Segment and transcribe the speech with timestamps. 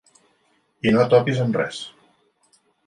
[0.91, 1.85] I no topis amb res.